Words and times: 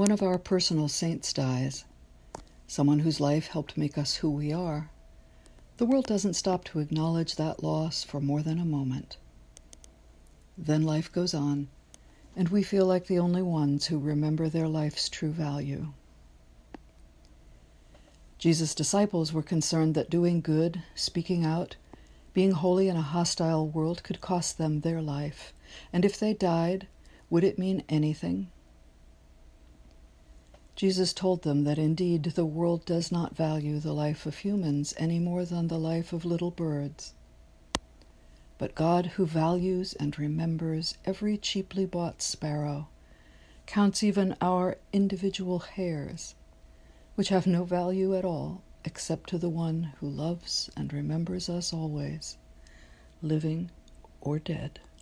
one 0.00 0.10
of 0.10 0.22
our 0.22 0.38
personal 0.38 0.88
saints 0.88 1.30
dies, 1.30 1.84
someone 2.66 3.00
whose 3.00 3.20
life 3.20 3.48
helped 3.48 3.76
make 3.76 3.98
us 3.98 4.14
who 4.14 4.30
we 4.30 4.50
are, 4.50 4.88
the 5.76 5.84
world 5.84 6.06
doesn't 6.06 6.32
stop 6.32 6.64
to 6.64 6.78
acknowledge 6.78 7.36
that 7.36 7.62
loss 7.62 8.02
for 8.02 8.18
more 8.18 8.40
than 8.40 8.58
a 8.58 8.64
moment. 8.64 9.18
Then 10.56 10.84
life 10.84 11.12
goes 11.12 11.34
on, 11.34 11.68
and 12.34 12.48
we 12.48 12.62
feel 12.62 12.86
like 12.86 13.08
the 13.08 13.18
only 13.18 13.42
ones 13.42 13.88
who 13.88 13.98
remember 13.98 14.48
their 14.48 14.68
life's 14.68 15.10
true 15.10 15.32
value. 15.32 15.92
Jesus' 18.38 18.74
disciples 18.74 19.34
were 19.34 19.42
concerned 19.42 19.94
that 19.96 20.08
doing 20.08 20.40
good, 20.40 20.82
speaking 20.94 21.44
out, 21.44 21.76
being 22.32 22.52
holy 22.52 22.88
in 22.88 22.96
a 22.96 23.02
hostile 23.02 23.68
world 23.68 24.02
could 24.02 24.22
cost 24.22 24.56
them 24.56 24.80
their 24.80 25.02
life, 25.02 25.52
and 25.92 26.06
if 26.06 26.18
they 26.18 26.32
died, 26.32 26.86
would 27.28 27.44
it 27.44 27.58
mean 27.58 27.84
anything? 27.90 28.50
Jesus 30.80 31.12
told 31.12 31.42
them 31.42 31.64
that 31.64 31.78
indeed 31.78 32.22
the 32.22 32.46
world 32.46 32.86
does 32.86 33.12
not 33.12 33.36
value 33.36 33.78
the 33.78 33.92
life 33.92 34.24
of 34.24 34.38
humans 34.38 34.94
any 34.96 35.18
more 35.18 35.44
than 35.44 35.68
the 35.68 35.78
life 35.78 36.14
of 36.14 36.24
little 36.24 36.50
birds. 36.50 37.12
But 38.56 38.74
God, 38.74 39.04
who 39.04 39.26
values 39.26 39.92
and 39.92 40.18
remembers 40.18 40.96
every 41.04 41.36
cheaply 41.36 41.84
bought 41.84 42.22
sparrow, 42.22 42.88
counts 43.66 44.02
even 44.02 44.34
our 44.40 44.78
individual 44.90 45.58
hairs, 45.58 46.34
which 47.14 47.28
have 47.28 47.46
no 47.46 47.64
value 47.64 48.16
at 48.16 48.24
all 48.24 48.62
except 48.82 49.28
to 49.28 49.36
the 49.36 49.50
one 49.50 49.92
who 50.00 50.08
loves 50.08 50.70
and 50.78 50.94
remembers 50.94 51.50
us 51.50 51.74
always, 51.74 52.38
living 53.20 53.70
or 54.22 54.38
dead. 54.38 54.80